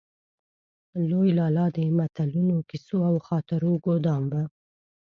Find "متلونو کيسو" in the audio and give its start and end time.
1.97-2.97